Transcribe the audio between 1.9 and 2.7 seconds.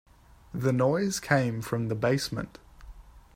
basement.